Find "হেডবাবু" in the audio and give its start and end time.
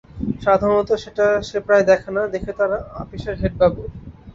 3.41-3.81